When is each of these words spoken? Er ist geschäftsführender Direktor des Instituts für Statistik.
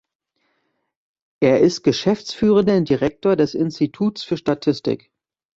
Er 1.43 1.59
ist 1.59 1.83
geschäftsführender 1.83 2.81
Direktor 2.81 3.35
des 3.35 3.53
Instituts 3.53 4.23
für 4.23 4.35
Statistik. 4.35 5.11